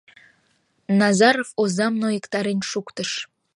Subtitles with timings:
[0.99, 3.11] Назаров озам нойыктарен шуктыш.